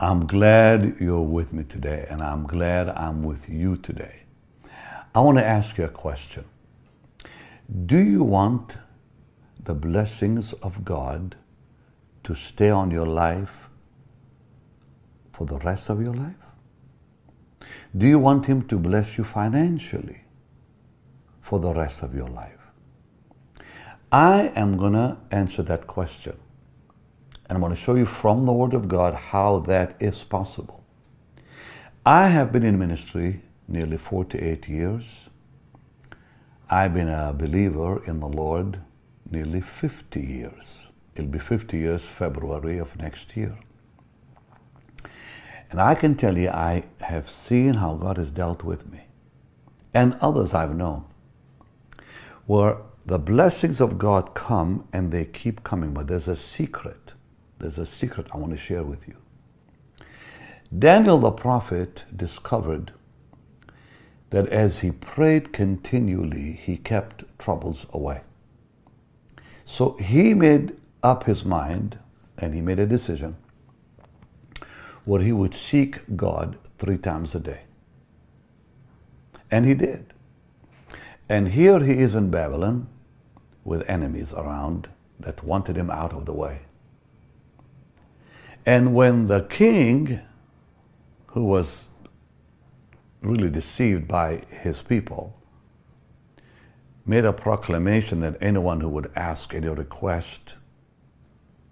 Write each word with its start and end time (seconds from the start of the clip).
I'm 0.00 0.26
glad 0.26 0.94
you're 1.00 1.22
with 1.22 1.52
me 1.52 1.64
today, 1.64 2.06
and 2.08 2.22
I'm 2.22 2.46
glad 2.46 2.88
I'm 2.88 3.24
with 3.24 3.48
you 3.48 3.76
today. 3.76 4.26
I 5.12 5.20
want 5.20 5.38
to 5.38 5.44
ask 5.44 5.76
you 5.76 5.86
a 5.86 5.88
question. 5.88 6.44
Do 7.86 7.98
you 7.98 8.22
want 8.22 8.76
the 9.60 9.74
blessings 9.74 10.52
of 10.52 10.84
God 10.84 11.34
to 12.22 12.36
stay 12.36 12.70
on 12.70 12.92
your 12.92 13.06
life 13.06 13.68
for 15.32 15.44
the 15.44 15.58
rest 15.58 15.90
of 15.90 16.00
your 16.00 16.14
life? 16.14 16.36
Do 17.96 18.06
you 18.06 18.20
want 18.20 18.46
Him 18.46 18.62
to 18.68 18.78
bless 18.78 19.18
you 19.18 19.24
financially 19.24 20.22
for 21.40 21.58
the 21.58 21.74
rest 21.74 22.04
of 22.04 22.14
your 22.14 22.28
life? 22.28 22.60
I 24.12 24.52
am 24.54 24.76
going 24.76 24.92
to 24.92 25.18
answer 25.32 25.64
that 25.64 25.88
question. 25.88 26.38
And 27.48 27.56
I'm 27.56 27.60
going 27.60 27.74
to 27.74 27.80
show 27.80 27.94
you 27.94 28.06
from 28.06 28.44
the 28.44 28.52
Word 28.52 28.74
of 28.74 28.88
God 28.88 29.14
how 29.14 29.60
that 29.60 29.96
is 30.00 30.22
possible. 30.24 30.84
I 32.04 32.28
have 32.28 32.52
been 32.52 32.62
in 32.62 32.78
ministry 32.78 33.40
nearly 33.66 33.96
48 33.96 34.68
years. 34.68 35.30
I've 36.70 36.92
been 36.92 37.08
a 37.08 37.32
believer 37.32 38.04
in 38.06 38.20
the 38.20 38.28
Lord 38.28 38.80
nearly 39.30 39.60
50 39.60 40.20
years. 40.20 40.88
It'll 41.14 41.30
be 41.30 41.38
50 41.38 41.78
years 41.78 42.06
February 42.06 42.78
of 42.78 42.96
next 42.96 43.36
year. 43.36 43.58
And 45.70 45.80
I 45.80 45.94
can 45.94 46.14
tell 46.14 46.38
you, 46.38 46.48
I 46.48 46.84
have 47.00 47.28
seen 47.28 47.74
how 47.74 47.94
God 47.94 48.16
has 48.16 48.32
dealt 48.32 48.64
with 48.64 48.90
me 48.90 49.04
and 49.92 50.14
others 50.20 50.54
I've 50.54 50.74
known, 50.74 51.04
where 52.46 52.78
the 53.04 53.18
blessings 53.18 53.80
of 53.80 53.98
God 53.98 54.34
come 54.34 54.86
and 54.92 55.12
they 55.12 55.24
keep 55.24 55.64
coming, 55.64 55.92
but 55.92 56.08
there's 56.08 56.28
a 56.28 56.36
secret 56.36 57.07
there's 57.58 57.78
a 57.78 57.86
secret 57.86 58.28
I 58.32 58.36
want 58.36 58.52
to 58.52 58.58
share 58.58 58.82
with 58.82 59.08
you. 59.08 59.16
Daniel 60.76 61.18
the 61.18 61.32
prophet 61.32 62.04
discovered 62.14 62.92
that 64.30 64.48
as 64.48 64.80
he 64.80 64.90
prayed 64.90 65.52
continually, 65.52 66.52
he 66.52 66.76
kept 66.76 67.38
troubles 67.38 67.86
away. 67.92 68.20
So 69.64 69.96
he 69.98 70.34
made 70.34 70.78
up 71.02 71.24
his 71.24 71.44
mind 71.44 71.98
and 72.36 72.54
he 72.54 72.60
made 72.60 72.78
a 72.78 72.86
decision 72.86 73.36
where 75.04 75.22
he 75.22 75.32
would 75.32 75.54
seek 75.54 76.16
God 76.16 76.58
three 76.78 76.98
times 76.98 77.34
a 77.34 77.40
day. 77.40 77.62
And 79.50 79.64
he 79.64 79.74
did. 79.74 80.12
And 81.28 81.48
here 81.48 81.80
he 81.80 81.94
is 81.94 82.14
in 82.14 82.30
Babylon 82.30 82.88
with 83.64 83.88
enemies 83.88 84.34
around 84.34 84.88
that 85.20 85.42
wanted 85.42 85.76
him 85.76 85.90
out 85.90 86.12
of 86.12 86.26
the 86.26 86.34
way. 86.34 86.60
And 88.68 88.94
when 88.94 89.28
the 89.28 89.44
king, 89.44 90.20
who 91.28 91.44
was 91.46 91.88
really 93.22 93.48
deceived 93.48 94.06
by 94.06 94.42
his 94.50 94.82
people, 94.82 95.40
made 97.06 97.24
a 97.24 97.32
proclamation 97.32 98.20
that 98.20 98.36
anyone 98.42 98.80
who 98.80 98.90
would 98.90 99.10
ask 99.16 99.54
any 99.54 99.70
request 99.70 100.56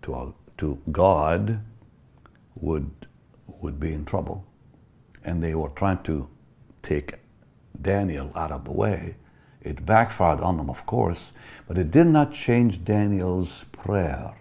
to, 0.01 0.15
a, 0.15 0.33
to 0.57 0.81
God 0.91 1.61
would, 2.55 2.91
would 3.61 3.79
be 3.79 3.93
in 3.93 4.07
trouble. 4.07 4.47
And 5.23 5.45
they 5.45 5.55
were 5.55 5.69
trying 5.69 6.03
to 6.05 6.31
take 6.81 7.17
Daniel 7.79 8.33
out 8.35 8.53
of 8.53 8.65
the 8.65 8.73
way. 8.73 9.17
It 9.61 9.85
backfired 9.85 10.41
on 10.41 10.57
them, 10.57 10.71
of 10.71 10.87
course, 10.87 11.35
but 11.69 11.77
it 11.77 11.91
did 11.91 12.07
not 12.07 12.33
change 12.33 12.87
Daniel's 12.87 13.65
prayer 13.65 14.35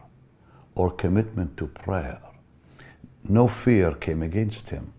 or 0.74 0.90
commitment 0.90 1.58
to 1.58 1.68
prayer 1.68 2.22
no 3.30 3.48
fear 3.48 3.94
came 3.94 4.22
against 4.22 4.70
him 4.70 4.94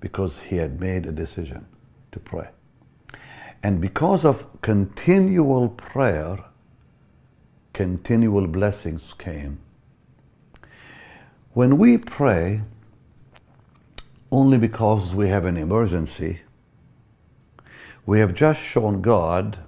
because 0.00 0.42
he 0.42 0.56
had 0.56 0.80
made 0.80 1.06
a 1.06 1.12
decision 1.12 1.66
to 2.10 2.20
pray. 2.20 2.50
And 3.62 3.80
because 3.80 4.24
of 4.24 4.60
continual 4.60 5.68
prayer, 5.68 6.44
continual 7.72 8.46
blessings 8.48 9.14
came. 9.14 9.60
When 11.52 11.78
we 11.78 11.98
pray 11.98 12.62
only 14.30 14.58
because 14.58 15.14
we 15.14 15.28
have 15.28 15.44
an 15.44 15.56
emergency, 15.56 16.42
we 18.04 18.18
have 18.18 18.34
just 18.34 18.60
shown 18.60 19.00
God 19.00 19.58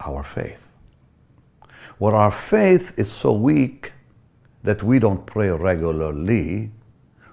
our 0.00 0.22
faith. 0.22 0.68
Where 1.98 2.14
our 2.14 2.30
faith 2.30 2.98
is 2.98 3.12
so 3.12 3.32
weak 3.32 3.92
that 4.62 4.82
we 4.82 4.98
don't 4.98 5.26
pray 5.26 5.50
regularly, 5.50 6.70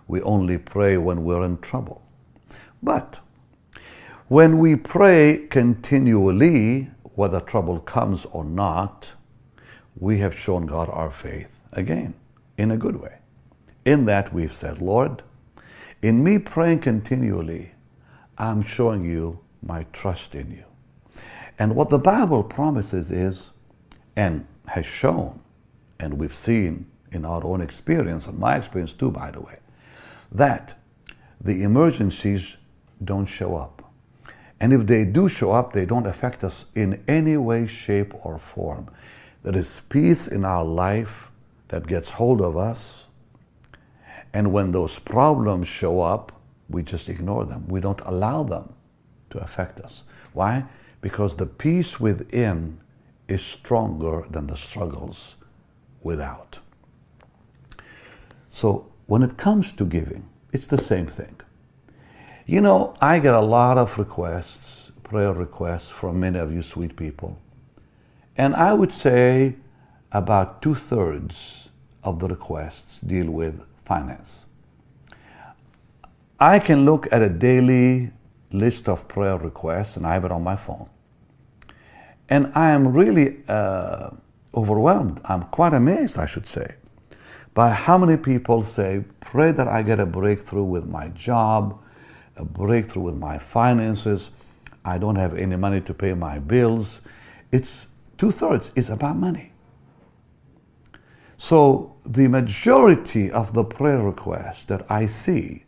we 0.09 0.19
only 0.23 0.57
pray 0.57 0.97
when 0.97 1.23
we're 1.23 1.45
in 1.45 1.59
trouble. 1.59 2.01
But 2.81 3.19
when 4.27 4.57
we 4.57 4.75
pray 4.75 5.47
continually, 5.51 6.89
whether 7.15 7.39
trouble 7.39 7.79
comes 7.79 8.25
or 8.25 8.43
not, 8.43 9.13
we 9.95 10.17
have 10.17 10.37
shown 10.37 10.65
God 10.65 10.89
our 10.89 11.11
faith 11.11 11.59
again 11.73 12.15
in 12.57 12.71
a 12.71 12.77
good 12.77 12.95
way. 12.95 13.19
In 13.85 14.05
that 14.05 14.33
we've 14.33 14.51
said, 14.51 14.81
Lord, 14.81 15.21
in 16.01 16.23
me 16.23 16.39
praying 16.39 16.79
continually, 16.79 17.73
I'm 18.35 18.63
showing 18.63 19.05
you 19.05 19.39
my 19.61 19.85
trust 19.93 20.33
in 20.33 20.49
you. 20.49 20.65
And 21.59 21.75
what 21.75 21.89
the 21.89 21.99
Bible 21.99 22.43
promises 22.43 23.11
is, 23.11 23.51
and 24.15 24.47
has 24.69 24.87
shown, 24.87 25.41
and 25.99 26.15
we've 26.15 26.33
seen 26.33 26.87
in 27.11 27.25
our 27.25 27.45
own 27.45 27.61
experience, 27.61 28.25
and 28.25 28.39
my 28.39 28.57
experience 28.57 28.93
too, 28.93 29.11
by 29.11 29.29
the 29.29 29.41
way, 29.41 29.59
that 30.31 30.77
the 31.41 31.63
emergencies 31.63 32.57
don't 33.03 33.25
show 33.25 33.55
up. 33.55 33.91
And 34.59 34.73
if 34.73 34.87
they 34.87 35.05
do 35.05 35.29
show 35.29 35.51
up, 35.51 35.73
they 35.73 35.85
don't 35.85 36.05
affect 36.05 36.43
us 36.43 36.65
in 36.75 37.01
any 37.07 37.37
way, 37.37 37.65
shape, 37.65 38.13
or 38.25 38.37
form. 38.37 38.89
There 39.43 39.55
is 39.55 39.81
peace 39.89 40.27
in 40.27 40.43
our 40.43 40.65
life 40.65 41.31
that 41.69 41.87
gets 41.87 42.11
hold 42.11 42.41
of 42.41 42.57
us. 42.57 43.07
And 44.33 44.51
when 44.51 44.71
those 44.71 44.99
problems 44.99 45.67
show 45.67 46.01
up, 46.01 46.33
we 46.69 46.83
just 46.83 47.07
ignore 47.09 47.45
them. 47.45 47.67
We 47.67 47.79
don't 47.79 48.01
allow 48.01 48.43
them 48.43 48.73
to 49.29 49.39
affect 49.39 49.79
us. 49.79 50.03
Why? 50.33 50.65
Because 51.01 51.37
the 51.37 51.45
peace 51.45 51.99
within 51.99 52.81
is 53.27 53.41
stronger 53.41 54.25
than 54.29 54.47
the 54.47 54.57
struggles 54.57 55.37
without. 56.01 56.59
So 58.49 58.88
when 59.09 59.23
it 59.23 59.37
comes 59.37 59.71
to 59.71 59.85
giving, 59.85 60.29
it's 60.53 60.67
the 60.67 60.77
same 60.77 61.07
thing. 61.07 61.35
You 62.45 62.61
know, 62.61 62.93
I 63.01 63.17
get 63.17 63.33
a 63.33 63.41
lot 63.41 63.79
of 63.79 63.97
requests, 63.97 64.91
prayer 65.01 65.33
requests 65.33 65.89
from 65.89 66.19
many 66.19 66.37
of 66.37 66.53
you 66.53 66.61
sweet 66.61 66.95
people. 66.95 67.39
And 68.37 68.53
I 68.55 68.73
would 68.73 68.91
say 68.91 69.55
about 70.11 70.61
two 70.61 70.75
thirds 70.75 71.69
of 72.03 72.19
the 72.19 72.27
requests 72.27 73.01
deal 73.01 73.31
with 73.31 73.65
finance. 73.83 74.45
I 76.39 76.59
can 76.59 76.85
look 76.85 77.11
at 77.11 77.23
a 77.23 77.29
daily 77.29 78.11
list 78.51 78.87
of 78.87 79.07
prayer 79.07 79.39
requests, 79.39 79.97
and 79.97 80.05
I 80.05 80.13
have 80.13 80.25
it 80.25 80.31
on 80.31 80.43
my 80.43 80.55
phone. 80.55 80.87
And 82.29 82.51
I 82.53 82.69
am 82.69 82.89
really 82.89 83.41
uh, 83.47 84.11
overwhelmed. 84.53 85.19
I'm 85.25 85.45
quite 85.45 85.73
amazed, 85.73 86.19
I 86.19 86.27
should 86.27 86.45
say 86.45 86.75
by 87.59 87.71
how 87.71 87.97
many 87.97 88.15
people 88.15 88.61
say, 88.63 89.03
Pray 89.19 89.51
that 89.51 89.67
I 89.67 89.81
get 89.81 89.99
a 89.99 90.05
breakthrough 90.05 90.63
with 90.63 90.87
my 90.87 91.09
job, 91.09 91.77
a 92.37 92.45
breakthrough 92.45 93.03
with 93.03 93.17
my 93.17 93.37
finances. 93.37 94.31
I 94.85 94.97
don't 94.97 95.17
have 95.17 95.33
any 95.33 95.57
money 95.57 95.81
to 95.81 95.93
pay 95.93 96.13
my 96.13 96.39
bills. 96.39 97.01
It's 97.51 97.89
two 98.17 98.31
thirds 98.31 98.71
it's 98.77 98.89
about 98.89 99.17
money. 99.17 99.51
So 101.35 101.97
the 102.05 102.29
majority 102.29 103.29
of 103.29 103.51
the 103.51 103.65
prayer 103.65 104.01
requests 104.01 104.63
that 104.71 104.89
I 104.89 105.05
see, 105.05 105.65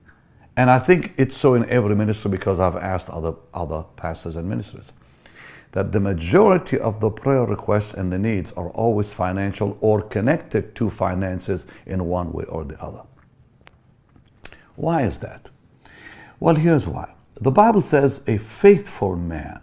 and 0.55 0.69
I 0.71 0.79
think 0.79 1.13
it's 1.17 1.35
so 1.35 1.55
in 1.55 1.67
every 1.67 1.97
ministry 1.97 2.31
because 2.31 2.61
I've 2.61 2.77
asked 2.77 3.09
other, 3.09 3.33
other 3.53 3.83
pastors 3.97 4.37
and 4.37 4.47
ministers, 4.47 4.93
that 5.71 5.91
the 5.91 5.99
majority 5.99 6.77
of 6.77 6.99
the 6.99 7.09
prayer 7.09 7.45
requests 7.45 7.93
and 7.93 8.11
the 8.11 8.19
needs 8.19 8.51
are 8.53 8.69
always 8.71 9.13
financial 9.13 9.77
or 9.81 10.01
connected 10.01 10.75
to 10.75 10.89
finances 10.89 11.65
in 11.85 12.05
one 12.05 12.33
way 12.33 12.43
or 12.45 12.65
the 12.65 12.81
other. 12.81 13.03
Why 14.75 15.03
is 15.03 15.19
that? 15.19 15.49
Well, 16.39 16.55
here's 16.55 16.87
why. 16.87 17.13
The 17.39 17.51
Bible 17.51 17.81
says 17.81 18.21
a 18.27 18.37
faithful 18.37 19.15
man, 19.15 19.61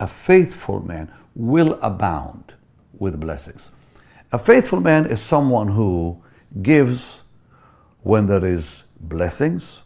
a 0.00 0.06
faithful 0.06 0.80
man 0.80 1.10
will 1.34 1.78
abound 1.82 2.54
with 2.98 3.20
blessings. 3.20 3.70
A 4.32 4.38
faithful 4.38 4.80
man 4.80 5.06
is 5.06 5.20
someone 5.20 5.68
who 5.68 6.22
gives 6.60 7.22
when 8.02 8.26
there 8.26 8.44
is 8.44 8.84
blessings 9.00 9.82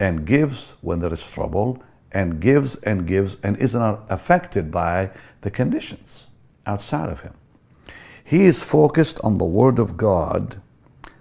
and 0.00 0.26
gives 0.26 0.76
when 0.80 1.00
there 1.00 1.12
is 1.12 1.30
trouble 1.30 1.82
and 2.12 2.40
gives 2.40 2.76
and 2.76 3.06
gives 3.06 3.36
and 3.42 3.56
is 3.58 3.74
not 3.74 4.06
affected 4.10 4.70
by 4.70 5.10
the 5.42 5.50
conditions 5.50 6.28
outside 6.66 7.08
of 7.08 7.20
him. 7.20 7.34
He 8.24 8.46
is 8.46 8.68
focused 8.68 9.20
on 9.22 9.38
the 9.38 9.44
Word 9.44 9.78
of 9.78 9.96
God 9.96 10.60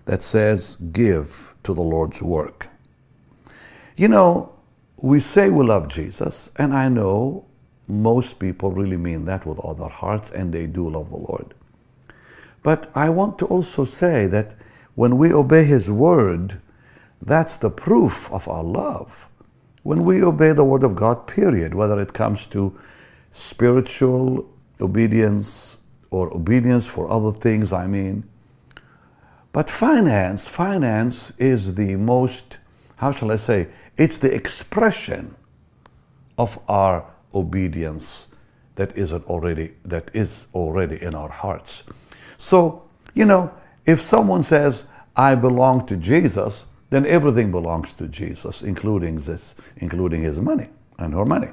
that 0.06 0.22
says, 0.22 0.76
Give 0.92 1.54
to 1.64 1.74
the 1.74 1.82
Lord's 1.82 2.22
work. 2.22 2.68
You 3.96 4.08
know, 4.08 4.56
we 4.98 5.20
say 5.20 5.50
we 5.50 5.66
love 5.66 5.88
Jesus, 5.88 6.52
and 6.58 6.74
I 6.74 6.90
know 6.90 7.46
most 7.88 8.40
people 8.40 8.72
really 8.72 8.98
mean 8.98 9.26
that 9.26 9.46
with 9.46 9.60
all 9.60 9.76
their 9.76 9.90
hearts, 9.90 10.32
and 10.32 10.52
they 10.52 10.66
do 10.68 10.90
love 10.90 11.10
the 11.10 11.18
Lord. 11.18 11.54
But 12.64 12.90
I 12.96 13.10
want 13.12 13.38
to 13.40 13.46
also 13.46 13.86
say 13.86 14.26
that 14.28 14.56
when 14.96 15.18
we 15.18 15.32
obey 15.32 15.66
His 15.66 15.92
word, 15.92 16.60
that's 17.22 17.58
the 17.58 17.70
proof 17.70 18.32
of 18.32 18.48
our 18.48 18.64
love. 18.64 19.30
When 19.86 20.04
we 20.04 20.24
obey 20.24 20.52
the 20.52 20.66
word 20.66 20.84
of 20.84 20.96
God, 20.96 21.28
period, 21.28 21.76
whether 21.76 22.00
it 22.00 22.12
comes 22.12 22.48
to 22.48 22.76
spiritual 23.30 24.50
obedience 24.82 25.78
or 26.10 26.36
obedience 26.36 26.88
for 26.88 27.08
other 27.08 27.32
things, 27.32 27.72
I 27.72 27.86
mean. 27.86 28.24
But 29.52 29.70
finance, 29.70 30.48
finance 30.48 31.34
is 31.38 31.76
the 31.76 31.98
most, 31.98 32.58
how 32.96 33.12
shall 33.12 33.32
I 33.32 33.36
say, 33.36 33.68
it's 33.96 34.18
the 34.18 34.34
expression 34.34 35.36
of 36.36 36.58
our 36.68 37.06
obedience 37.36 38.30
that 38.74 38.98
is 38.98 39.14
already 39.14 39.76
that 39.84 40.10
is 40.16 40.48
already 40.56 41.00
in 41.00 41.14
our 41.14 41.30
hearts. 41.30 41.84
So, 42.40 42.82
you 43.14 43.26
know, 43.26 43.54
if 43.86 44.00
someone 44.00 44.42
says, 44.42 44.86
I 45.16 45.36
belong 45.36 45.86
to 45.86 45.96
Jesus, 45.96 46.66
then 46.90 47.06
everything 47.06 47.52
belongs 47.52 47.94
to 47.94 48.08
Jesus, 48.08 48.62
including 48.62 49.16
this, 49.16 49.56
including 49.78 50.24
his 50.24 50.40
money 50.40 50.70
and 51.00 51.14
her 51.14 51.26
money. 51.26 51.50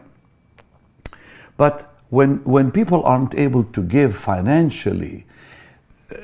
But 1.56 1.94
when, 2.10 2.44
when 2.44 2.70
people 2.70 3.02
aren't 3.04 3.34
able 3.34 3.64
to 3.64 3.82
give 3.82 4.16
financially, 4.16 5.26
uh, 6.14 6.18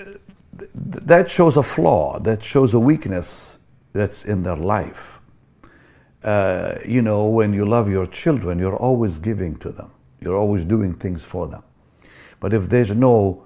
that 0.74 1.30
shows 1.30 1.56
a 1.56 1.62
flaw, 1.62 2.18
that 2.20 2.42
shows 2.42 2.74
a 2.74 2.80
weakness 2.80 3.58
that's 3.92 4.24
in 4.24 4.42
their 4.42 4.56
life. 4.56 5.20
Uh, 6.22 6.74
you 6.86 7.00
know, 7.00 7.26
when 7.26 7.52
you 7.54 7.64
love 7.64 7.88
your 7.90 8.06
children, 8.06 8.58
you're 8.58 8.76
always 8.76 9.18
giving 9.18 9.56
to 9.56 9.70
them, 9.70 9.90
you're 10.20 10.36
always 10.36 10.64
doing 10.64 10.92
things 10.94 11.24
for 11.24 11.46
them. 11.46 11.62
But 12.40 12.52
if 12.52 12.68
there's 12.68 12.94
no 12.94 13.44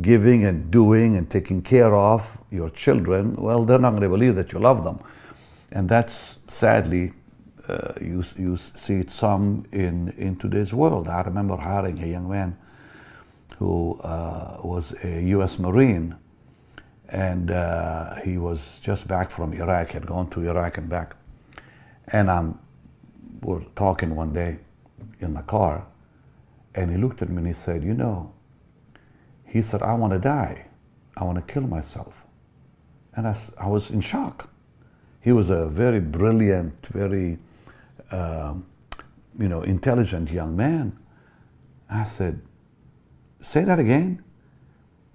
giving 0.00 0.44
and 0.44 0.70
doing 0.70 1.16
and 1.16 1.30
taking 1.30 1.62
care 1.62 1.94
of 1.94 2.38
your 2.50 2.70
children, 2.70 3.36
well, 3.36 3.64
they're 3.64 3.78
not 3.78 3.90
going 3.90 4.02
to 4.02 4.08
believe 4.08 4.34
that 4.36 4.52
you 4.52 4.58
love 4.58 4.84
them. 4.84 4.98
And 5.70 5.88
that's 5.88 6.40
sadly, 6.48 7.12
uh, 7.68 7.94
you, 8.00 8.22
you 8.36 8.56
see 8.56 8.96
it 8.96 9.10
some 9.10 9.66
in, 9.72 10.10
in 10.16 10.36
today's 10.36 10.74
world. 10.74 11.08
I 11.08 11.22
remember 11.22 11.56
hiring 11.56 12.02
a 12.02 12.06
young 12.06 12.28
man 12.28 12.56
who 13.58 13.98
uh, 14.00 14.58
was 14.62 14.94
a 15.04 15.22
U.S. 15.28 15.58
Marine, 15.58 16.16
and 17.08 17.50
uh, 17.50 18.16
he 18.16 18.38
was 18.38 18.80
just 18.80 19.06
back 19.06 19.30
from 19.30 19.52
Iraq, 19.52 19.90
had 19.90 20.06
gone 20.06 20.28
to 20.30 20.48
Iraq 20.48 20.78
and 20.78 20.88
back. 20.88 21.16
And 22.08 22.58
we 23.42 23.54
were 23.54 23.64
talking 23.76 24.14
one 24.16 24.32
day 24.32 24.58
in 25.20 25.34
the 25.34 25.42
car, 25.42 25.86
and 26.74 26.90
he 26.90 26.96
looked 26.96 27.22
at 27.22 27.28
me 27.28 27.38
and 27.38 27.46
he 27.46 27.52
said, 27.52 27.84
You 27.84 27.94
know, 27.94 28.33
he 29.54 29.62
said, 29.62 29.82
I 29.82 29.94
want 29.94 30.12
to 30.12 30.18
die. 30.18 30.66
I 31.16 31.22
want 31.22 31.38
to 31.38 31.52
kill 31.54 31.62
myself. 31.62 32.24
And 33.14 33.28
I, 33.28 33.38
I 33.56 33.68
was 33.68 33.88
in 33.88 34.00
shock. 34.00 34.50
He 35.20 35.30
was 35.30 35.48
a 35.48 35.68
very 35.68 36.00
brilliant, 36.00 36.84
very, 36.86 37.38
uh, 38.10 38.54
you 39.38 39.48
know, 39.48 39.62
intelligent 39.62 40.32
young 40.32 40.56
man. 40.56 40.98
I 41.88 42.02
said, 42.02 42.40
say 43.40 43.62
that 43.62 43.78
again. 43.78 44.24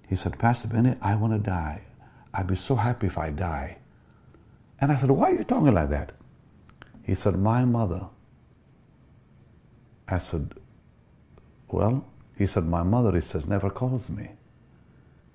He 0.08 0.16
said, 0.16 0.38
Pastor 0.38 0.68
Benny, 0.68 0.94
I 1.02 1.16
want 1.16 1.34
to 1.34 1.38
die. 1.38 1.82
I'd 2.32 2.46
be 2.46 2.56
so 2.56 2.76
happy 2.76 3.08
if 3.08 3.18
I 3.18 3.28
die. 3.28 3.76
And 4.80 4.90
I 4.90 4.96
said, 4.96 5.10
why 5.10 5.32
are 5.32 5.34
you 5.34 5.44
talking 5.44 5.74
like 5.74 5.90
that? 5.90 6.12
He 7.02 7.14
said, 7.14 7.36
my 7.36 7.66
mother. 7.66 8.08
I 10.08 10.16
said, 10.16 10.54
well, 11.68 12.09
he 12.40 12.46
said, 12.46 12.64
My 12.64 12.82
mother, 12.82 13.12
he 13.12 13.20
says, 13.20 13.46
never 13.46 13.68
calls 13.68 14.08
me. 14.08 14.30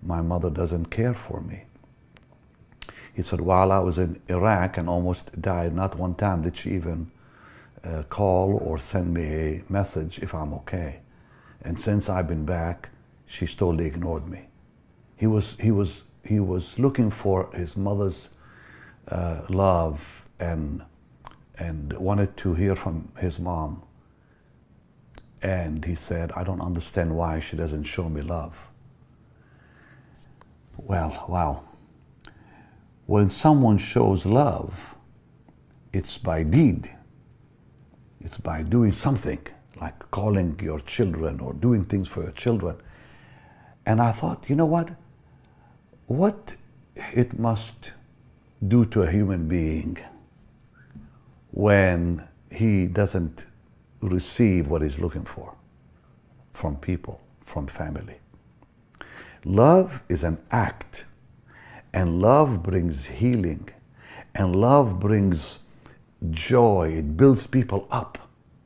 My 0.02 0.24
mother 0.24 0.50
doesn't 0.50 0.86
care 0.86 1.14
for 1.14 1.40
me. 1.40 1.66
He 3.14 3.22
said, 3.22 3.42
While 3.42 3.72
I 3.72 3.78
was 3.78 4.00
in 4.00 4.20
Iraq 4.28 4.80
and 4.80 4.90
almost 4.90 5.40
died, 5.40 5.76
not 5.76 6.00
one 6.00 6.16
time 6.16 6.42
did 6.42 6.58
she 6.58 6.72
even 6.72 7.12
uh, 7.84 8.02
call 8.10 8.58
or 8.58 8.80
send 8.80 9.14
me 9.14 9.24
a 9.24 9.64
message 9.70 10.18
if 10.18 10.34
I'm 10.34 10.52
okay. 10.56 11.02
And 11.62 11.80
since 11.80 12.10
I've 12.10 12.28
been 12.28 12.44
back, 12.44 12.90
she's 13.28 13.54
totally 13.54 13.86
ignored 13.86 14.28
me. 14.28 14.48
He 15.16 15.28
was, 15.28 15.60
he 15.60 15.70
was, 15.70 16.06
he 16.24 16.40
was 16.40 16.80
looking 16.80 17.12
for 17.12 17.52
his 17.54 17.78
mother's 17.78 18.32
uh, 19.10 19.44
love 19.50 20.28
and, 20.40 20.82
and 21.60 21.94
wanted 22.00 22.36
to 22.38 22.56
hear 22.56 22.76
from 22.76 23.10
his 23.20 23.38
mom. 23.40 23.84
And 25.46 25.86
he 25.86 25.94
said, 25.94 26.32
I 26.32 26.44
don't 26.44 26.60
understand 26.60 27.16
why 27.16 27.40
she 27.40 27.56
doesn't 27.56 27.84
show 27.84 28.10
me 28.10 28.24
love. 28.24 28.68
Well, 30.76 31.24
wow. 31.30 31.62
When 33.06 33.30
someone 33.30 33.78
shows 33.78 34.26
love, 34.26 34.96
it's 35.94 36.18
by 36.18 36.42
deed. 36.42 36.90
It's 38.20 38.40
by 38.40 38.64
doing 38.64 38.92
something, 38.92 39.38
like 39.80 40.10
calling 40.10 40.60
your 40.64 40.80
children 40.80 41.40
or 41.40 41.54
doing 41.54 41.84
things 41.86 42.08
for 42.08 42.24
your 42.24 42.32
children. 42.32 42.78
And 43.86 44.02
I 44.02 44.14
thought, 44.14 44.50
you 44.50 44.56
know 44.56 44.66
what? 44.66 44.96
What 46.08 46.56
it 46.96 47.38
must 47.38 47.92
do 48.68 48.84
to 48.88 49.04
a 49.04 49.12
human 49.12 49.48
being 49.48 50.00
when 51.52 52.28
he 52.50 52.88
doesn't 52.88 53.46
receive 54.10 54.68
what 54.68 54.82
he's 54.82 55.00
looking 55.00 55.24
for 55.24 55.56
from 56.52 56.78
people, 56.78 57.22
from 57.42 57.68
family. 57.68 58.18
Love 59.44 60.04
is 60.10 60.24
an 60.24 60.38
act, 60.52 61.06
and 61.94 62.22
love 62.22 62.64
brings 62.64 63.06
healing, 63.06 63.70
and 64.34 64.56
love 64.56 65.00
brings 65.00 65.60
joy. 66.32 66.94
It 66.98 67.16
builds 67.16 67.48
people 67.48 67.88
up. 67.92 68.18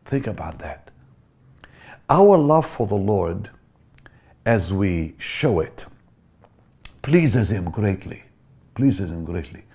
Think 0.06 0.28
about 0.28 0.60
that. 0.60 0.90
Our 2.10 2.38
love 2.38 2.66
for 2.66 2.88
the 2.88 2.96
Lord, 2.96 3.50
as 4.46 4.74
we 4.74 5.16
show 5.20 5.60
it, 5.60 5.86
pleases 7.02 7.52
Him 7.52 7.70
greatly. 7.70 8.24
Pleases 8.74 9.12
Him 9.12 9.26
greatly. 9.26 9.66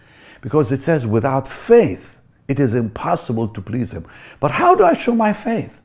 Because 0.41 0.73
it 0.73 0.81
says, 0.81 1.07
without 1.07 1.47
faith, 1.47 2.19
it 2.49 2.61
is 2.61 2.75
impossible 2.75 3.49
to 3.49 3.61
please 3.61 3.93
Him. 3.93 4.07
But 4.41 4.51
how 4.51 4.75
do 4.75 4.85
I 4.85 4.95
show 4.95 5.15
my 5.15 5.33
faith? 5.33 5.81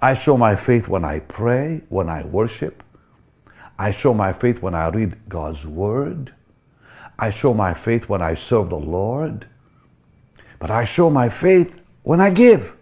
I 0.00 0.14
show 0.14 0.36
my 0.36 0.54
faith 0.56 0.88
when 0.88 1.04
I 1.04 1.20
pray, 1.20 1.82
when 1.88 2.08
I 2.08 2.24
worship. 2.24 2.82
I 3.78 3.90
show 3.90 4.14
my 4.14 4.32
faith 4.32 4.62
when 4.62 4.74
I 4.74 4.88
read 4.88 5.16
God's 5.28 5.66
Word. 5.66 6.34
I 7.18 7.30
show 7.30 7.52
my 7.52 7.74
faith 7.74 8.08
when 8.08 8.22
I 8.22 8.34
serve 8.34 8.70
the 8.70 8.78
Lord. 8.78 9.46
But 10.58 10.70
I 10.70 10.84
show 10.84 11.10
my 11.10 11.28
faith 11.28 11.82
when 12.02 12.20
I 12.20 12.30
give. 12.30 12.76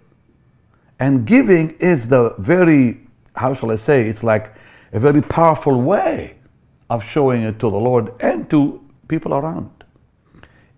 And 0.99 1.27
giving 1.27 1.73
is 1.79 2.09
the 2.09 2.35
very, 2.39 3.07
how 3.35 3.55
shall 3.55 3.71
I 3.71 3.77
say, 3.77 4.09
it's 4.09 4.25
like 4.25 4.55
a 4.93 5.01
very 5.01 5.21
powerful 5.21 5.81
way 5.81 6.39
of 6.89 7.05
showing 7.05 7.43
it 7.43 7.59
to 7.61 7.71
the 7.71 7.79
Lord 7.79 8.11
and 8.21 8.49
to 8.51 8.83
people 9.09 9.35
around. 9.35 9.71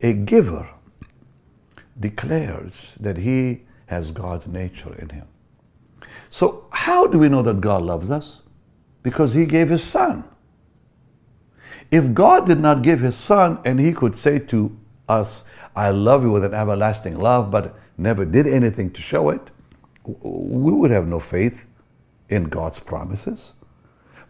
A 0.02 0.12
giver 0.12 0.68
declares 1.98 2.96
that 3.00 3.18
he 3.18 3.62
has 3.86 4.10
God's 4.10 4.46
nature 4.46 4.94
in 4.94 5.10
him. 5.10 5.26
So, 6.30 6.66
how 6.72 7.06
do 7.06 7.18
we 7.18 7.28
know 7.28 7.42
that 7.42 7.60
God 7.60 7.82
loves 7.82 8.10
us? 8.10 8.42
Because 9.02 9.34
he 9.34 9.46
gave 9.46 9.68
his 9.68 9.82
son. 9.82 10.24
If 11.90 12.12
God 12.12 12.46
did 12.46 12.60
not 12.60 12.82
give 12.82 13.00
his 13.00 13.16
son 13.16 13.60
and 13.64 13.80
he 13.80 13.92
could 13.92 14.14
say 14.14 14.38
to 14.38 14.78
us, 15.08 15.44
I 15.74 15.90
love 15.90 16.22
you 16.22 16.30
with 16.30 16.44
an 16.44 16.52
everlasting 16.52 17.18
love, 17.18 17.50
but 17.50 17.76
never 17.96 18.24
did 18.24 18.46
anything 18.46 18.90
to 18.90 19.00
show 19.00 19.30
it, 19.30 19.50
we 20.04 20.72
would 20.72 20.90
have 20.90 21.06
no 21.06 21.18
faith 21.18 21.66
in 22.28 22.44
God's 22.44 22.80
promises. 22.80 23.54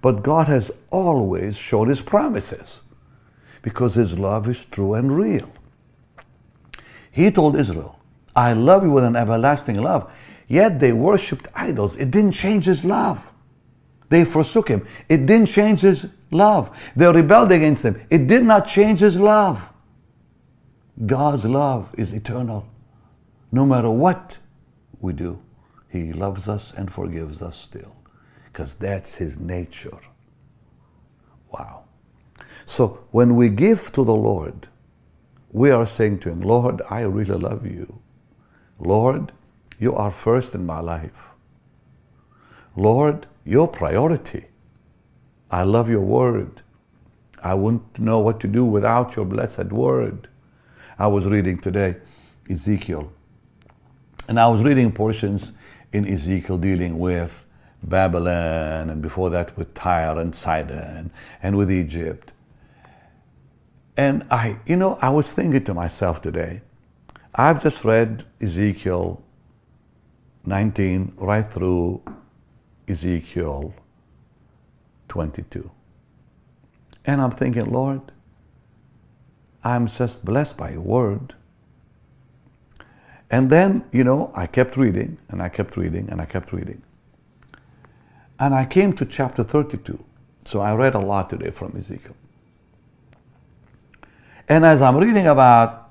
But 0.01 0.23
God 0.23 0.47
has 0.47 0.71
always 0.91 1.57
shown 1.57 1.89
his 1.89 2.01
promises 2.01 2.83
because 3.63 3.95
his 3.95 4.19
love 4.19 4.49
is 4.49 4.65
true 4.65 4.95
and 4.95 5.17
real. 5.17 5.53
He 7.11 7.31
told 7.31 7.57
Israel, 7.57 7.99
I 8.35 8.53
love 8.53 8.85
you 8.85 8.93
with 8.93 9.05
an 9.05 9.17
everlasting 9.17 9.81
love. 9.81 10.13
Yet 10.47 10.81
they 10.81 10.93
worshipped 10.93 11.49
idols. 11.55 11.97
It 11.97 12.11
didn't 12.11 12.33
change 12.33 12.65
his 12.65 12.85
love. 12.85 13.33
They 14.09 14.25
forsook 14.25 14.69
him. 14.69 14.87
It 15.09 15.27
didn't 15.27 15.47
change 15.47 15.81
his 15.81 16.09
love. 16.31 16.93
They 16.97 17.11
rebelled 17.11 17.53
against 17.53 17.85
him. 17.85 18.01
It 18.11 18.27
did 18.27 18.45
not 18.45 18.67
change 18.67 19.01
his 19.01 19.21
love. 19.21 19.71
God's 21.05 21.45
love 21.45 21.91
is 21.99 22.13
eternal. 22.13 22.67
No 23.53 23.67
matter 23.67 23.91
what 23.91 24.39
we 25.01 25.13
do, 25.13 25.43
he 25.89 26.13
loves 26.13 26.49
us 26.49 26.73
and 26.73 26.93
forgives 26.93 27.43
us 27.43 27.57
still. 27.57 27.95
Because 28.47 28.75
that's 28.75 29.17
his 29.17 29.39
nature. 29.39 29.99
Wow. 31.51 31.85
So 32.65 33.05
when 33.11 33.37
we 33.37 33.49
give 33.49 33.93
to 33.93 34.05
the 34.05 34.15
Lord, 34.15 34.69
we 35.51 35.71
are 35.71 35.87
saying 35.87 36.19
to 36.21 36.31
him, 36.31 36.41
Lord, 36.41 36.83
I 36.91 37.01
really 37.03 37.39
love 37.39 37.67
you. 37.67 38.01
Lord, 38.79 39.33
you 39.79 39.95
are 39.95 40.11
first 40.11 40.55
in 40.55 40.67
my 40.67 40.81
life. 40.81 41.29
Lord, 42.77 43.27
your 43.45 43.67
priority. 43.67 44.47
I 45.51 45.63
love 45.63 45.89
your 45.89 46.03
word. 46.03 46.63
I 47.43 47.55
wouldn't 47.55 47.99
know 47.99 48.19
what 48.19 48.41
to 48.41 48.49
do 48.49 48.65
without 48.65 49.17
your 49.17 49.25
blessed 49.25 49.73
word. 49.73 50.29
I 50.99 51.07
was 51.07 51.27
reading 51.27 51.59
today 51.59 51.97
Ezekiel, 52.51 53.13
and 54.29 54.41
I 54.41 54.49
was 54.49 54.63
reading 54.63 54.93
portions 54.93 55.53
in 55.93 56.07
Ezekiel 56.07 56.59
dealing 56.59 56.99
with 56.99 57.47
Babylon, 57.83 58.91
and 58.91 59.01
before 59.01 59.31
that 59.31 59.57
with 59.57 59.75
Tyre 59.75 60.19
and 60.19 60.35
Sidon, 60.35 61.11
and 61.43 61.57
with 61.57 61.71
Egypt. 61.71 62.33
And 63.99 64.23
I, 64.31 64.61
you 64.65 64.77
know, 64.77 64.97
I 65.03 65.11
was 65.11 65.35
thinking 65.35 65.65
to 65.65 65.75
myself 65.75 66.23
today, 66.23 66.63
I've 67.35 67.61
just 67.61 67.85
read 67.85 68.25
Ezekiel 68.41 69.25
19 70.47 71.15
right 71.17 71.45
through 71.45 72.03
Ezekiel 72.87 73.75
22. 75.09 75.69
And 77.05 77.21
I'm 77.21 77.33
thinking, 77.33 77.73
Lord, 77.73 78.01
I'm 79.65 79.89
just 79.89 80.25
blessed 80.25 80.57
by 80.57 80.71
your 80.71 80.83
word. 80.83 81.35
And 83.33 83.51
then, 83.51 83.85
you 83.91 84.05
know, 84.05 84.31
I 84.37 84.47
kept 84.47 84.77
reading 84.77 85.19
and 85.29 85.43
I 85.43 85.49
kept 85.49 85.77
reading 85.77 86.09
and 86.09 86.21
I 86.21 86.25
kept 86.25 86.53
reading. 86.53 86.83
And 88.39 88.55
I 88.55 88.65
came 88.65 88.93
to 88.93 89.05
chapter 89.05 89.43
32. 89.43 90.05
So 90.45 90.61
I 90.61 90.73
read 90.77 90.95
a 90.95 91.01
lot 91.01 91.31
today 91.31 91.51
from 91.51 91.77
Ezekiel. 91.77 92.15
And 94.49 94.65
as 94.65 94.81
I'm 94.81 94.97
reading 94.97 95.27
about 95.27 95.91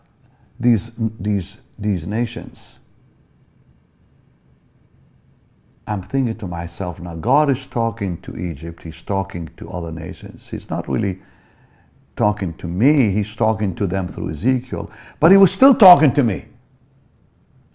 these, 0.60 0.92
these, 0.98 1.62
these 1.78 2.08
nations, 2.08 2.80
I'm 5.86 6.02
thinking 6.02 6.36
to 6.36 6.48
myself, 6.48 7.00
now 7.00 7.16
God 7.16 7.50
is 7.50 7.68
talking 7.68 8.20
to 8.22 8.36
Egypt, 8.36 8.84
He's 8.84 9.02
talking 9.02 9.48
to 9.58 9.70
other 9.70 9.92
nations. 9.92 10.50
He's 10.50 10.70
not 10.70 10.90
really 10.90 11.20
talking 12.16 12.54
to 12.56 12.68
me, 12.68 13.12
He's 13.12 13.36
talking 13.36 13.76
to 13.76 13.88
them 13.88 14.08
through 14.08 14.32
Ezekiel, 14.32 14.92
but 15.20 15.32
He 15.32 15.38
was 15.38 15.52
still 15.52 15.76
talking 15.76 16.12
to 16.14 16.24
me. 16.24 16.48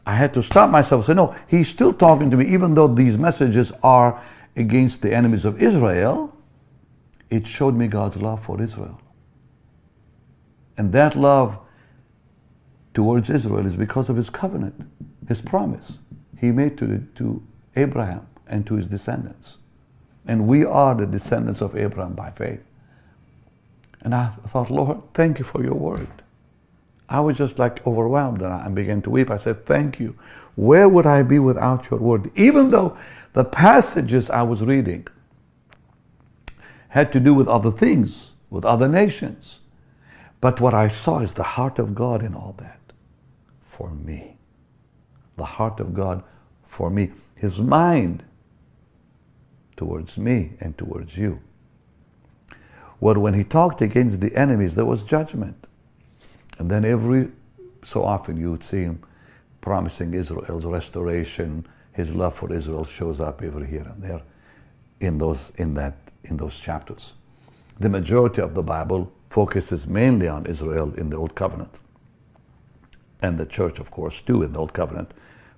I 0.05 0.15
had 0.17 0.35
to 0.35 0.43
stop 0.43 0.69
myself 0.69 1.01
and 1.01 1.07
say, 1.07 1.15
no, 1.15 1.35
He's 1.49 1.69
still 1.69 1.95
talking 1.95 2.29
to 2.31 2.37
me, 2.37 2.47
even 2.47 2.75
though 2.75 2.89
these 2.89 3.17
messages 3.17 3.73
are 3.85 4.21
against 4.57 5.01
the 5.01 5.15
enemies 5.15 5.45
of 5.45 5.63
Israel. 5.63 6.37
It 7.31 7.47
showed 7.47 7.75
me 7.75 7.87
God's 7.87 8.21
love 8.21 8.43
for 8.43 8.61
Israel. 8.61 9.01
And 10.77 10.93
that 10.93 11.15
love 11.15 11.59
towards 12.95 13.31
Israel 13.31 13.67
is 13.67 13.77
because 13.77 14.09
of 14.09 14.17
His 14.17 14.31
covenant, 14.31 14.87
His 15.29 15.41
promise 15.41 16.01
He 16.39 16.53
made 16.53 16.77
to, 16.79 16.87
the, 16.87 16.99
to 17.17 17.43
Abraham 17.77 18.27
and 18.53 18.67
to 18.67 18.75
his 18.75 18.87
descendants. 18.87 19.59
And 20.27 20.47
we 20.47 20.65
are 20.65 20.95
the 20.95 21.07
descendants 21.07 21.61
of 21.61 21.77
Abraham 21.77 22.15
by 22.15 22.31
faith. 22.31 22.63
And 24.03 24.15
I 24.15 24.29
thought, 24.47 24.71
Lord, 24.71 25.01
thank 25.15 25.39
you 25.39 25.45
for 25.45 25.65
your 25.65 25.75
word. 25.75 26.09
I 27.09 27.21
was 27.21 27.39
just 27.39 27.59
like 27.59 27.85
overwhelmed 27.87 28.43
and 28.43 28.53
I 28.53 28.69
began 28.69 29.03
to 29.03 29.11
weep. 29.11 29.31
I 29.31 29.37
said, 29.37 29.67
Thank 29.67 29.99
you. 29.99 30.17
Where 30.55 30.89
would 30.89 31.07
I 31.07 31.23
be 31.23 31.39
without 31.39 31.91
your 31.91 31.99
word? 31.99 32.31
Even 32.35 32.71
though 32.71 32.97
the 33.33 33.45
passages 33.45 34.31
I 34.31 34.43
was 34.43 34.63
reading 34.63 35.07
had 36.89 37.11
to 37.13 37.21
do 37.21 37.35
with 37.35 37.49
other 37.49 37.71
things, 37.71 38.33
with 38.51 38.65
other 38.65 38.89
nations. 38.89 39.61
But 40.43 40.61
what 40.61 40.75
I 40.75 40.89
saw 40.89 41.21
is 41.21 41.33
the 41.33 41.43
heart 41.43 41.79
of 41.79 41.95
God 41.95 42.23
in 42.23 42.35
all 42.35 42.55
that 42.59 42.81
for 43.61 43.91
me. 43.91 44.37
The 45.37 45.45
heart 45.45 45.81
of 45.81 45.95
God 45.95 46.23
for 46.63 46.91
me 46.91 47.13
his 47.43 47.61
mind 47.61 48.23
towards 49.77 50.17
me 50.17 50.53
and 50.61 50.79
towards 50.79 51.19
you. 51.19 51.41
Well, 53.01 53.19
when 53.19 53.35
he 53.35 53.43
talked 53.43 53.83
against 53.83 54.21
the 54.21 54.33
enemies, 54.37 54.77
there 54.77 54.85
was 54.85 55.03
judgment. 55.03 55.67
And 56.59 56.71
then 56.71 56.85
every 56.85 57.33
so 57.83 58.05
often 58.05 58.37
you 58.37 58.53
would 58.53 58.63
see 58.63 58.83
him 58.83 59.03
promising 59.61 60.15
Israel's 60.15 60.65
restoration. 60.65 61.67
His 61.93 62.15
love 62.15 62.37
for 62.37 62.53
Israel 62.53 62.85
shows 62.85 63.21
up 63.21 63.43
every 63.43 63.67
here 63.67 63.87
and 63.93 64.01
there 64.01 64.23
in 65.01 65.19
those, 65.19 65.51
in 65.57 65.75
that, 65.75 65.97
in 66.23 66.37
those 66.37 66.61
chapters. 66.61 67.15
The 67.81 67.89
majority 67.89 68.41
of 68.41 68.55
the 68.55 68.63
Bible 68.63 69.13
focuses 69.33 69.87
mainly 69.87 70.29
on 70.29 70.47
Israel 70.47 70.93
in 70.95 71.11
the 71.11 71.17
Old 71.17 71.35
Covenant. 71.35 71.81
And 73.23 73.39
the 73.39 73.47
church, 73.47 73.79
of 73.79 73.91
course, 73.91 74.21
too, 74.21 74.43
in 74.43 74.53
the 74.53 74.61
Old 74.61 74.75
Covenant, 74.75 75.13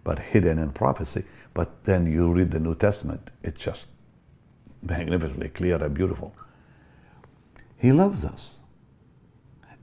but 0.05 0.19
hidden 0.19 0.59
in 0.59 0.71
prophecy. 0.73 1.25
But 1.55 1.85
then 1.85 2.07
you 2.07 2.33
read 2.33 2.51
the 2.53 2.61
New 2.61 2.75
Testament, 2.75 3.31
it's 3.43 3.65
just 3.65 3.89
magnificently 4.83 5.49
clear 5.49 5.83
and 5.83 5.95
beautiful. 5.95 6.37
He 7.77 7.91
loves 7.93 8.25
us. 8.25 8.61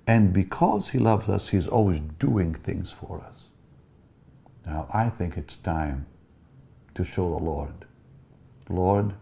And 0.07 0.31
because 0.33 0.89
He 0.89 0.99
loves 0.99 1.27
us, 1.27 1.49
He's 1.49 1.67
always 1.67 1.99
doing 1.99 2.53
things 2.53 2.91
for 2.91 3.21
us. 3.21 3.35
Now, 4.65 4.87
I 4.93 5.09
think 5.09 5.37
it's 5.37 5.55
time 5.57 6.05
to 6.95 7.03
show 7.03 7.29
the 7.29 7.43
Lord 7.43 7.85
Lord, 8.71 9.13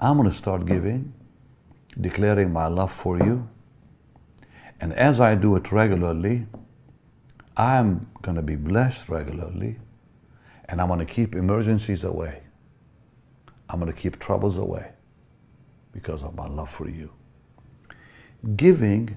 I'm 0.00 0.16
going 0.16 0.28
to 0.28 0.34
start 0.34 0.66
giving, 0.66 1.12
declaring 2.00 2.52
my 2.52 2.66
love 2.66 2.92
for 2.92 3.18
you. 3.18 3.48
And 4.82 4.92
as 4.94 5.20
I 5.20 5.36
do 5.36 5.54
it 5.54 5.70
regularly, 5.70 6.48
I'm 7.56 8.08
going 8.20 8.34
to 8.34 8.42
be 8.42 8.56
blessed 8.56 9.08
regularly. 9.08 9.78
And 10.64 10.80
I'm 10.80 10.88
going 10.88 10.98
to 10.98 11.06
keep 11.06 11.36
emergencies 11.36 12.02
away. 12.02 12.42
I'm 13.70 13.78
going 13.78 13.92
to 13.92 13.96
keep 13.96 14.18
troubles 14.18 14.58
away 14.58 14.90
because 15.92 16.24
of 16.24 16.34
my 16.34 16.48
love 16.48 16.68
for 16.68 16.88
you. 16.88 17.12
Giving, 18.56 19.16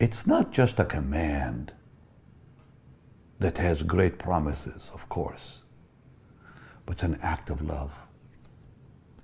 it's 0.00 0.26
not 0.26 0.50
just 0.50 0.80
a 0.80 0.84
command 0.84 1.72
that 3.38 3.58
has 3.58 3.84
great 3.84 4.18
promises, 4.18 4.90
of 4.92 5.08
course, 5.08 5.62
but 6.86 6.94
it's 6.94 7.04
an 7.04 7.18
act 7.22 7.50
of 7.50 7.62
love. 7.62 7.96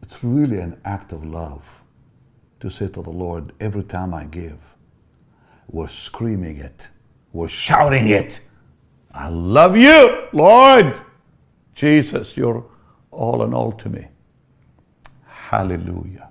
It's 0.03 0.23
really 0.23 0.61
an 0.61 0.81
act 0.85 1.13
of 1.13 1.25
love 1.25 1.81
to 2.61 2.71
say 2.71 2.89
to 2.89 3.03
the 3.03 3.11
Lord, 3.11 3.53
every 3.61 3.85
time 3.85 4.15
I 4.15 4.25
give, 4.25 4.59
we're 5.69 5.89
screaming 5.89 6.59
it, 6.59 6.89
we're 7.33 7.49
shouting 7.49 8.09
it 8.09 8.41
I 9.13 9.29
love 9.29 9.77
you, 9.77 10.29
Lord. 10.33 11.01
Jesus, 11.75 12.37
you're 12.37 12.65
all 13.11 13.43
in 13.43 13.55
all 13.55 13.73
to 13.73 13.89
me. 13.89 14.07
Hallelujah. 15.27 16.29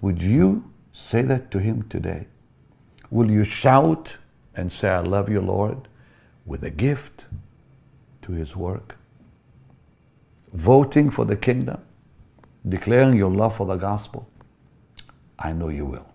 Would 0.00 0.22
you 0.22 0.70
say 0.92 1.22
that 1.22 1.50
to 1.52 1.58
him 1.58 1.84
today? 1.88 2.26
Will 3.10 3.30
you 3.30 3.44
shout 3.44 4.18
and 4.54 4.70
say, 4.70 4.90
I 4.90 5.00
love 5.00 5.28
you, 5.28 5.40
Lord, 5.40 5.88
with 6.44 6.64
a 6.64 6.70
gift 6.70 7.24
to 8.22 8.32
his 8.32 8.54
work? 8.54 8.96
Voting 10.52 11.10
for 11.10 11.24
the 11.24 11.36
kingdom, 11.36 11.80
declaring 12.68 13.16
your 13.16 13.30
love 13.30 13.56
for 13.56 13.66
the 13.66 13.76
gospel? 13.76 14.29
I 15.40 15.52
know 15.52 15.68
you 15.68 15.86
will. 15.86 16.06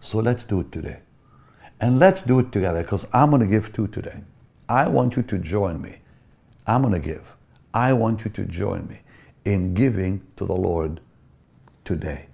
So 0.00 0.18
let's 0.18 0.44
do 0.44 0.60
it 0.60 0.70
today. 0.70 1.00
And 1.80 1.98
let's 1.98 2.22
do 2.22 2.38
it 2.38 2.52
together 2.52 2.82
because 2.82 3.08
I'm 3.12 3.30
going 3.30 3.40
to 3.40 3.48
give 3.48 3.72
too 3.72 3.88
today. 3.88 4.22
I 4.68 4.88
want 4.88 5.16
you 5.16 5.22
to 5.22 5.38
join 5.38 5.80
me. 5.80 5.96
I'm 6.66 6.82
going 6.82 6.94
to 6.94 7.00
give. 7.00 7.24
I 7.74 7.92
want 7.94 8.24
you 8.24 8.30
to 8.30 8.44
join 8.44 8.86
me 8.86 9.00
in 9.44 9.74
giving 9.74 10.22
to 10.36 10.44
the 10.44 10.54
Lord 10.54 11.00
today. 11.84 12.28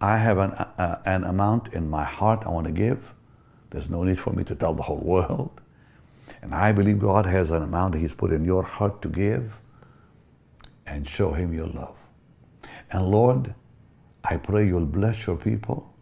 I 0.00 0.16
have 0.16 0.38
an, 0.38 0.52
uh, 0.52 1.02
an 1.04 1.24
amount 1.24 1.74
in 1.74 1.90
my 1.90 2.04
heart 2.04 2.46
I 2.46 2.48
want 2.48 2.66
to 2.66 2.72
give. 2.72 3.14
There's 3.68 3.90
no 3.90 4.02
need 4.02 4.18
for 4.18 4.32
me 4.32 4.42
to 4.44 4.54
tell 4.54 4.74
the 4.74 4.82
whole 4.82 4.98
world. 5.04 5.60
And 6.42 6.54
I 6.54 6.72
believe 6.72 6.98
God 6.98 7.26
has 7.26 7.50
an 7.50 7.62
amount 7.62 7.92
that 7.92 7.98
He's 7.98 8.14
put 8.14 8.32
in 8.32 8.44
your 8.44 8.62
heart 8.62 9.02
to 9.02 9.08
give 9.08 9.58
and 10.86 11.06
show 11.06 11.32
Him 11.32 11.52
your 11.52 11.66
love. 11.66 11.96
And 12.90 13.10
Lord, 13.10 13.54
I 14.24 14.36
pray 14.36 14.66
you'll 14.66 14.86
bless 14.86 15.26
your 15.26 15.36
people. 15.36 15.92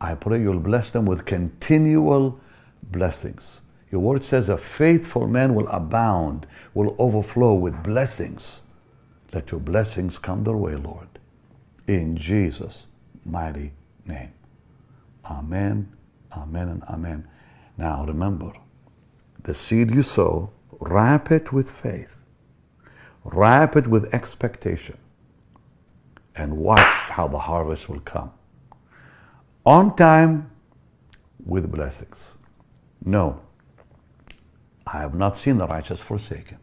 I 0.00 0.14
pray 0.14 0.40
you'll 0.42 0.60
bless 0.60 0.92
them 0.92 1.06
with 1.06 1.24
continual 1.24 2.40
blessings. 2.82 3.60
Your 3.90 4.02
word 4.02 4.24
says 4.24 4.48
a 4.48 4.58
faithful 4.58 5.28
man 5.28 5.54
will 5.54 5.68
abound, 5.68 6.46
will 6.74 6.96
overflow 6.98 7.54
with 7.54 7.82
blessings. 7.82 8.60
Let 9.32 9.50
your 9.52 9.60
blessings 9.60 10.18
come 10.18 10.44
their 10.44 10.56
way, 10.56 10.76
Lord. 10.76 11.08
In 11.86 12.16
Jesus' 12.16 12.88
mighty 13.24 13.72
name. 14.06 14.32
Amen, 15.30 15.92
amen, 16.36 16.68
and 16.68 16.82
amen. 16.84 17.28
Now 17.78 18.04
remember, 18.04 18.52
the 19.42 19.54
seed 19.54 19.90
you 19.90 20.02
sow, 20.02 20.52
wrap 20.80 21.30
it 21.30 21.52
with 21.52 21.70
faith, 21.70 22.18
wrap 23.24 23.76
it 23.76 23.86
with 23.86 24.12
expectation, 24.14 24.98
and 26.36 26.56
watch 26.56 26.80
how 26.80 27.28
the 27.28 27.38
harvest 27.38 27.88
will 27.88 28.00
come. 28.00 28.32
On 29.64 29.94
time 29.96 30.50
with 31.44 31.70
blessings. 31.70 32.36
No, 33.04 33.40
I 34.86 34.98
have 35.00 35.14
not 35.14 35.36
seen 35.36 35.58
the 35.58 35.66
righteous 35.66 36.02
forsaken, 36.02 36.58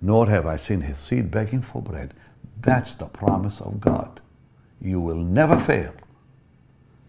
nor 0.00 0.28
have 0.28 0.46
I 0.46 0.56
seen 0.56 0.80
his 0.82 0.98
seed 0.98 1.30
begging 1.30 1.62
for 1.62 1.80
bread. 1.80 2.14
That's 2.60 2.94
the 2.94 3.06
promise 3.06 3.60
of 3.60 3.80
God. 3.80 4.20
You 4.80 5.00
will 5.00 5.16
never 5.16 5.58
fail 5.58 5.94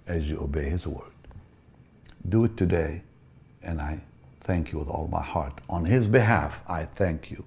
as 0.08 0.30
you 0.30 0.40
obey 0.40 0.70
his 0.70 0.88
word. 0.88 1.12
Do 2.28 2.46
it 2.46 2.58
today, 2.58 3.04
and 3.62 3.82
I 3.82 4.02
thank 4.42 4.72
you 4.72 4.80
with 4.80 4.88
all 4.88 5.08
my 5.08 5.22
heart. 5.22 5.60
On 5.70 5.86
his 5.86 6.08
behalf, 6.08 6.64
I 6.68 6.86
thank 6.86 7.32
you. 7.32 7.46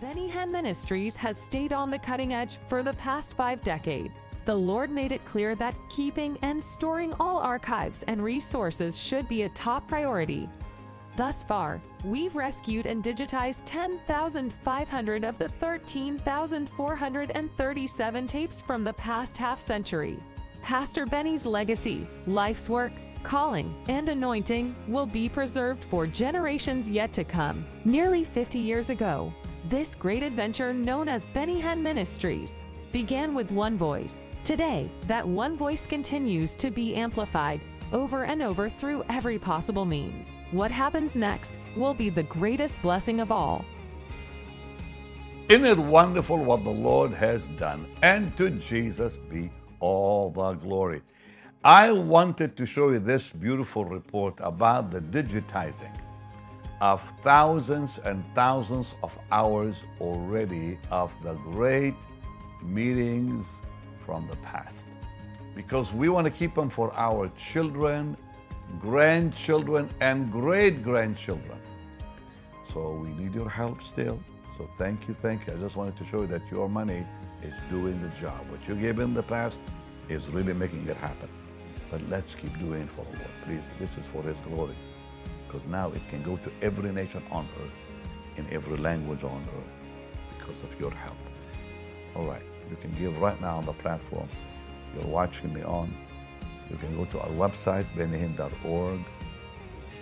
Benny 0.00 0.30
Hinn 0.30 0.52
Ministries 0.52 1.16
has 1.16 1.36
stayed 1.36 1.72
on 1.72 1.90
the 1.90 1.98
cutting 1.98 2.32
edge 2.32 2.58
for 2.68 2.84
the 2.84 2.92
past 2.94 3.34
five 3.34 3.60
decades. 3.62 4.20
The 4.44 4.54
Lord 4.54 4.90
made 4.90 5.10
it 5.10 5.24
clear 5.24 5.56
that 5.56 5.76
keeping 5.90 6.38
and 6.42 6.62
storing 6.62 7.12
all 7.18 7.38
archives 7.38 8.04
and 8.06 8.22
resources 8.22 8.96
should 8.96 9.28
be 9.28 9.42
a 9.42 9.48
top 9.50 9.88
priority. 9.88 10.48
Thus 11.18 11.42
far, 11.42 11.82
we've 12.04 12.36
rescued 12.36 12.86
and 12.86 13.02
digitized 13.02 13.62
10,500 13.64 15.24
of 15.24 15.36
the 15.36 15.48
13,437 15.48 18.26
tapes 18.28 18.62
from 18.62 18.84
the 18.84 18.92
past 18.92 19.36
half 19.36 19.60
century. 19.60 20.16
Pastor 20.62 21.04
Benny's 21.06 21.44
legacy, 21.44 22.06
life's 22.28 22.68
work, 22.68 22.92
calling, 23.24 23.74
and 23.88 24.08
anointing 24.08 24.76
will 24.86 25.06
be 25.06 25.28
preserved 25.28 25.82
for 25.82 26.06
generations 26.06 26.88
yet 26.88 27.12
to 27.14 27.24
come. 27.24 27.66
Nearly 27.84 28.22
50 28.22 28.60
years 28.60 28.88
ago, 28.88 29.34
this 29.68 29.96
great 29.96 30.22
adventure 30.22 30.72
known 30.72 31.08
as 31.08 31.26
Benny 31.26 31.60
Hinn 31.60 31.82
Ministries 31.82 32.52
began 32.92 33.34
with 33.34 33.50
one 33.50 33.76
voice. 33.76 34.22
Today, 34.44 34.88
that 35.08 35.26
one 35.26 35.56
voice 35.56 35.84
continues 35.84 36.54
to 36.54 36.70
be 36.70 36.94
amplified 36.94 37.60
over 37.92 38.24
and 38.24 38.42
over 38.42 38.68
through 38.68 39.04
every 39.08 39.38
possible 39.38 39.84
means. 39.84 40.28
What 40.50 40.70
happens 40.70 41.16
next 41.16 41.56
will 41.76 41.94
be 41.94 42.10
the 42.10 42.22
greatest 42.22 42.80
blessing 42.82 43.20
of 43.20 43.32
all. 43.32 43.64
Isn't 45.48 45.64
it 45.64 45.78
wonderful 45.78 46.36
what 46.36 46.64
the 46.64 46.70
Lord 46.70 47.12
has 47.14 47.46
done? 47.56 47.86
And 48.02 48.36
to 48.36 48.50
Jesus 48.50 49.16
be 49.30 49.50
all 49.80 50.30
the 50.30 50.52
glory. 50.52 51.02
I 51.64 51.90
wanted 51.90 52.56
to 52.56 52.66
show 52.66 52.90
you 52.90 52.98
this 52.98 53.30
beautiful 53.30 53.84
report 53.84 54.34
about 54.38 54.90
the 54.90 55.00
digitizing 55.00 55.94
of 56.80 57.02
thousands 57.22 57.98
and 57.98 58.24
thousands 58.34 58.94
of 59.02 59.18
hours 59.32 59.84
already 60.00 60.78
of 60.90 61.12
the 61.22 61.34
great 61.34 61.94
meetings 62.62 63.60
from 64.04 64.28
the 64.28 64.36
past. 64.36 64.84
Because 65.58 65.92
we 65.92 66.08
want 66.08 66.24
to 66.24 66.30
keep 66.30 66.54
them 66.54 66.70
for 66.70 66.94
our 66.94 67.28
children, 67.36 68.16
grandchildren, 68.78 69.88
and 70.00 70.30
great 70.30 70.84
grandchildren. 70.84 71.58
So 72.72 72.92
we 72.92 73.08
need 73.20 73.34
your 73.34 73.48
help 73.48 73.82
still. 73.82 74.20
So 74.56 74.70
thank 74.78 75.08
you, 75.08 75.14
thank 75.14 75.48
you. 75.48 75.54
I 75.54 75.56
just 75.56 75.74
wanted 75.74 75.96
to 75.96 76.04
show 76.04 76.20
you 76.20 76.28
that 76.28 76.48
your 76.48 76.68
money 76.68 77.04
is 77.42 77.52
doing 77.70 78.00
the 78.00 78.08
job. 78.20 78.38
What 78.48 78.68
you 78.68 78.76
gave 78.76 79.00
in 79.00 79.12
the 79.14 79.22
past 79.24 79.60
is 80.08 80.28
really 80.28 80.52
making 80.52 80.86
it 80.86 80.96
happen. 80.96 81.28
But 81.90 82.08
let's 82.08 82.36
keep 82.36 82.56
doing 82.60 82.82
it 82.82 82.90
for 82.90 83.04
the 83.10 83.18
Lord. 83.18 83.30
Please, 83.44 83.62
this 83.80 83.98
is 83.98 84.06
for 84.06 84.22
His 84.22 84.38
glory. 84.42 84.76
Because 85.48 85.66
now 85.66 85.90
it 85.90 86.08
can 86.08 86.22
go 86.22 86.36
to 86.36 86.52
every 86.62 86.92
nation 86.92 87.24
on 87.32 87.48
earth, 87.60 87.80
in 88.36 88.46
every 88.52 88.76
language 88.76 89.24
on 89.24 89.40
earth, 89.40 89.76
because 90.38 90.62
of 90.62 90.78
your 90.78 90.92
help. 90.92 91.16
All 92.14 92.26
right, 92.26 92.46
you 92.70 92.76
can 92.76 92.92
give 92.92 93.20
right 93.20 93.40
now 93.40 93.56
on 93.56 93.64
the 93.64 93.72
platform 93.72 94.28
you're 94.94 95.10
watching 95.12 95.52
me 95.52 95.62
on. 95.62 95.94
You 96.70 96.76
can 96.76 96.96
go 96.96 97.04
to 97.06 97.20
our 97.20 97.30
website, 97.30 97.84
bennyhinn.org, 97.96 99.00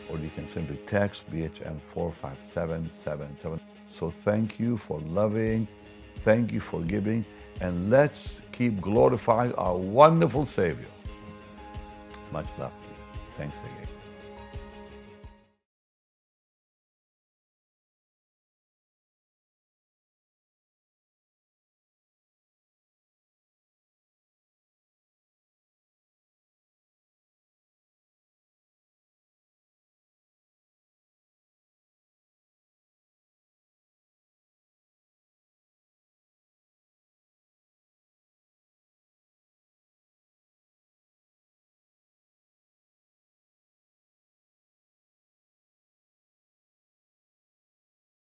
or 0.09 0.19
you 0.19 0.31
can 0.31 0.47
simply 0.47 0.77
text 0.87 1.31
BHM 1.31 1.81
45777. 1.81 3.61
So 3.93 4.11
thank 4.11 4.59
you 4.59 4.77
for 4.77 5.01
loving, 5.01 5.69
thank 6.17 6.53
you 6.53 6.61
for 6.61 6.81
giving, 6.83 7.25
and 7.61 7.89
let's 7.91 8.41
keep 8.53 8.81
glorifying 8.81 9.55
our 9.55 9.77
wonderful 9.77 10.45
Savior. 10.45 10.87
Much 12.33 12.49
love 12.59 12.73
to 12.83 12.89
you. 12.89 13.21
Thanks 13.37 13.61
again. 13.61 13.86